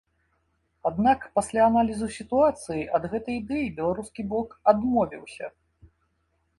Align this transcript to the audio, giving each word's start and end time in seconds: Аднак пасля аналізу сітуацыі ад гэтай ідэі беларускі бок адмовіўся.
Аднак 0.89 1.27
пасля 1.39 1.61
аналізу 1.71 2.09
сітуацыі 2.17 2.87
ад 2.99 3.03
гэтай 3.13 3.35
ідэі 3.43 3.71
беларускі 3.79 4.21
бок 4.35 4.61
адмовіўся. 4.75 5.45